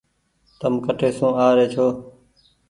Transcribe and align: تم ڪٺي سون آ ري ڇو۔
تم 0.59 0.73
ڪٺي 0.85 1.09
سون 1.17 1.31
آ 1.45 1.47
ري 1.57 1.65
ڇو۔ 1.73 1.85